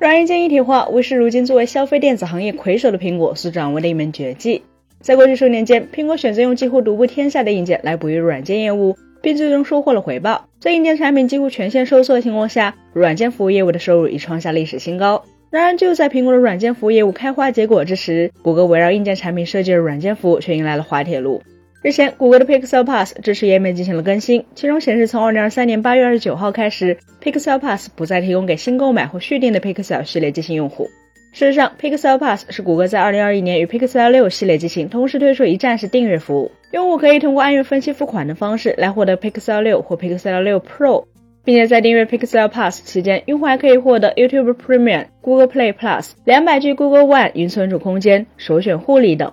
[0.00, 4.62] 软硬件一体化，为是如今作为消费电子行业魁首的苹果所掌握的一门绝技。
[5.02, 10.48] 在过去数年间，苹果选择用几乎独步天下的硬件来哺育软件业务，并最终收获了回报。
[10.58, 15.22] 在硬件产品几乎全线收缩的情况下，软件服务业务的收入已创下历史新高。
[15.50, 21.42] 然而，就在苹果的软件服务业务开花结果之时，谷歌围绕硬件产品设计的软件服务却迎来了滑铁卢。
[21.82, 30.90] 日前，谷歌的 Pixel Pass 支持页面进行了更新，其中显示，从2023年8月29号开始，Pixel Pass 不再提供给新购买或续订的 Pixel 系列机型用户。
[31.32, 41.06] 事实上，Pixel Pass 是谷歌在2021年与 Pixel 6系列机型同时推出一站式订阅服务，用户可以通过按月分期付款的方式来获得 Pixel 6或 Pixel 6 Pro，
[41.44, 49.32] 并且在订阅 Pixel Pass 期间，用户还可以获得 YouTube Premium、Google Play Plus、200G Google One 云存储空间、首选护理等。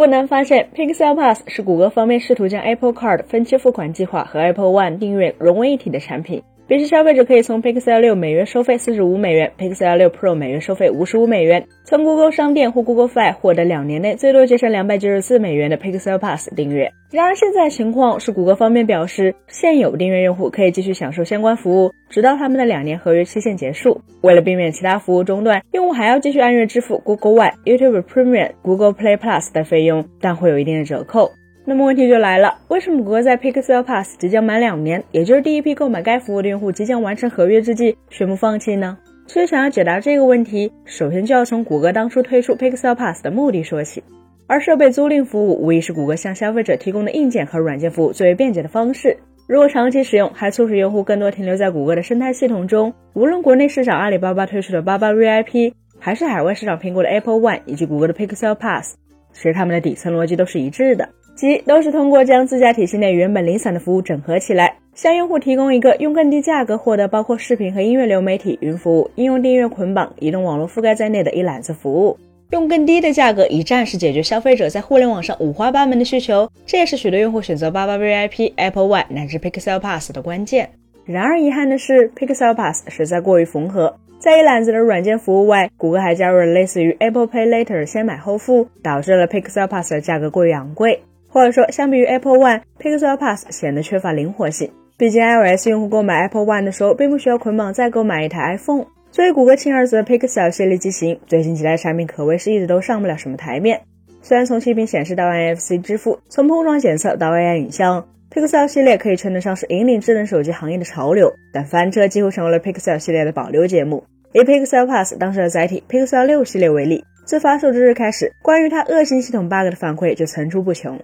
[0.00, 6.42] 不难发现，Pixel Pass 是谷歌方面试图将 Apple Card 分期付款计划和 Apple One 订阅融为一体的产品。
[6.70, 16.88] 表示消费者可以从 Pixel 六每月收费四十五美元，Pixel 六 Pro 每月收费五十五美元，从 Google 商店或 Google Fi 获得两年内最多节省两百九十四美元的 Pixel Pass 订阅。
[17.10, 24.00] 然而，现在情况是，谷歌方面表示，现有订阅用户可以继续享受相关服务，直到他们的两年合约期限结束。
[24.20, 31.32] 为了避免其他服务中断，用户还要继续按月支付 Google One、YouTube Premium、Google Play Plus 的费用，但会有一定的折扣。
[31.64, 38.96] 那么问题就来了，为什么谷歌在 Pixel Pass 即将满两年，也就是第一批购买该服务的用户即将完成合约之际，宣布放弃呢？
[39.26, 44.02] 其实想要解答这个问题，首先就要从谷歌当初推出 Pixel Pass 的目的说起。
[44.48, 49.16] 而设备租赁服务无疑是谷歌向消费者提供的硬件和软件服务最为便捷的方式。
[49.46, 52.92] 如果长期使用，还促使用户更多停留在谷歌的生态系统中。
[53.14, 58.96] 无论国内市场阿里巴巴推出的八八 VIP，还是海外市场苹果的 Apple One 以及谷歌的 Pixel Pass，
[59.32, 61.08] 其实它们的底层逻辑都是一致的。
[61.34, 72.18] 即都是通过将自家体系内原本零散的服务整合起来，向用户提供一个用更低价格获得包括视频和音乐流媒体、云服务、应用订阅捆绑、移动网络覆盖在内的一揽子服务，
[72.50, 76.46] 用更低的价格一站式解决消费者在互联网上五花八门的需求。
[76.66, 80.68] 这也是许多用户选择八八 VIP、Apple One 乃至 Pixel Pass 的关键。
[81.06, 91.02] 然而遗憾的是，Pixel Pass 实在过于缝合，在一揽子的软件服务外，谷歌还加入了类似于 Apple Pay Later 先买后付，导致了 Pixel Pass 的价格过于昂贵。
[91.26, 94.70] 或者说，相比于 Apple One，Pixel Pass 显得缺乏灵活性。
[94.98, 98.84] 毕竟 iOS 用户购买 Apple One 的时候，并不需要捆绑再购买一台 iPhone。
[99.10, 103.80] 作为谷歌亲儿子的 Pixel 系列机型，最近几代产品可谓是一直都上不了什么台面。
[104.20, 111.32] 虽然从气屏显示到 NFC 支付，从碰撞检测到 AI 影像，Pixel 系列可以称得上是引领智能手机行业的潮流。
[111.52, 114.04] 但翻车几乎成为了 Pixel 系列的保留节目。
[114.32, 120.96] 以 Pixel Plus 当时的载体 Pixel 6系列为例，自发售之日开始，关于它恶性系统 bug 的反馈就层出不穷。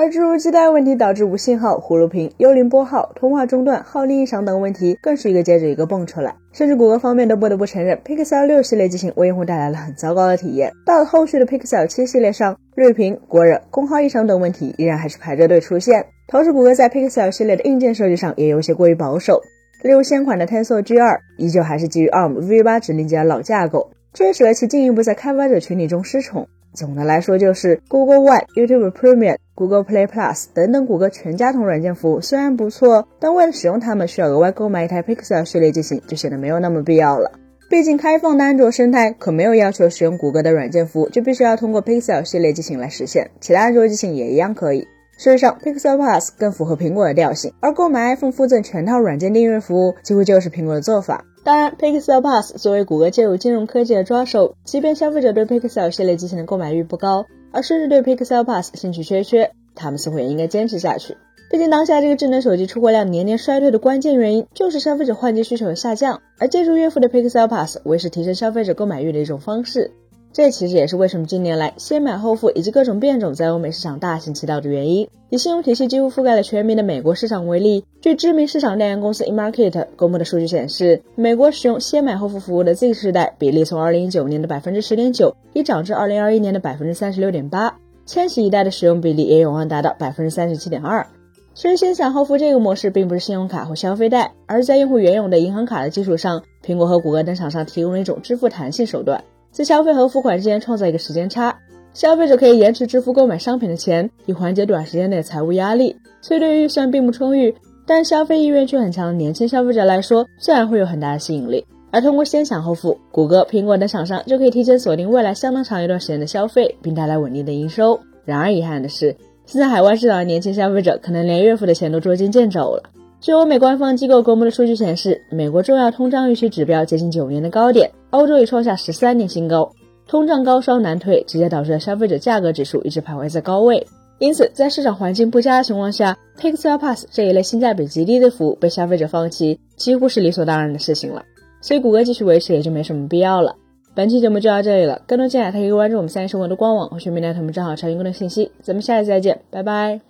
[0.00, 6.36] 而诸如基带问题导致无信号、葫芦屏、幽灵拨号、通话中断、耗力异常等问题，更是一个接着一个蹦出来。
[6.52, 10.70] 甚至谷歌方面都不得不承认，Pixel 6系列机型为用户带来了很糟糕的体验。
[10.86, 16.06] 到了后续的 Pixel 7系列上，绿屏、过热、功耗异常等问题依然还是排着队出现。
[16.28, 19.42] 同时，谷歌在 Pixel 系列的硬件设计上也有些过于保守，
[19.82, 26.46] 例如现款的 Tensor G2 依旧还是基于 ARM v8 指令集的老架构，这也使得其进一步在开发者群体中失宠。
[26.74, 29.36] 总的来说，就是 Google One、YouTube Premium。
[29.54, 37.32] Google Play Plus 等等谷歌全家桶软件服务虽然不错，但为了使用它们需要额外购买一台 Pixel 系列机型，就显得没有那么必要了。
[37.68, 44.86] 毕竟开放的安卓生态可没有要求使用谷歌的软件服务就必须要通过 Pixel 系列机型来实现，其他安卓机型也一样可以。
[45.18, 51.24] 事实上，Pixel Plus 更符合苹果的调性，而购买 iPhone 附赠全套软件订阅服务几乎就是苹果的做法。
[51.42, 57.26] 当然，Pixel Plus 作为谷歌介入金融科技的抓手，即便消费者对 Pixel 系列机型的购买欲不高。
[57.50, 61.16] 而甚至对 Pixel Pass 兴趣缺缺，他们似乎也应该坚持下去。
[61.50, 66.20] 毕竟当下这个智能手机出货量年年衰退的关键原因，就是消费者换机需求的下降。
[66.38, 69.90] 而借助月付的 Pixel Pass，为是提升消费者购买欲的一种方式。
[70.38, 75.08] 这其实也是为什么近年来先买后付以及各种变种在欧美市场大行其道的原因。
[75.30, 87.76] 以信用体系几乎覆盖了全民的美国市场为例，据知名市场调研公司 eMarket 公布的数据显示，美国使用先买后付服务的 Z 世代比例从2019年的百分之十点九，已涨至2021年的百分之三十六点八，
[88.06, 91.04] 千禧一代的使用比例也有望达到百分之三十七点二。
[91.52, 99.24] 其实先享后付这个模式并不是信用卡或消费贷，而是在用户原有的银行卡的基础上，苹果和谷歌等厂商提供了一种支付弹性手段。
[99.50, 101.58] 在消费和付款之间创造一个时间差，
[101.92, 105.96] 消费者可以延迟支付购买商品的钱，以缓解短时间内的财务压力。
[106.20, 107.54] 虽，对预算并不充裕，
[107.86, 111.64] 但消费意愿却很强的年轻消费者来说，自然会有很大的吸引力。
[111.90, 117.98] 而通过先享后付，谷歌、苹果等厂商就可以提前锁定未来相当长一段时间的消费，并带来稳定的营收。
[118.24, 119.16] 然而，遗憾的是，
[119.46, 122.82] 现在海外市场的年轻消费者可能连月付的钱都捉襟见肘了。
[123.20, 129.72] 据欧美官方机构公布的数据显示，美国重要通胀预期指标接近九年的高点，欧洲已创下十三年新高，
[130.06, 133.86] 通胀高烧难退，直接导致了消费者价格指数一直徘徊在高位。
[134.18, 141.24] 因此，在市场环境不佳的情况下，Pixel Pass 这一类性价比极低的服务被消费者放弃，几乎是理所当然的事情了。
[141.60, 143.56] 所以，谷歌继续维持也就没什么必要了。
[143.94, 148.50] 本期节目就到这里了，更多精彩可以关注我们三一生活的官网或全民聊天账号查询更多信息。
[148.62, 150.07] 咱们下期再见，拜拜。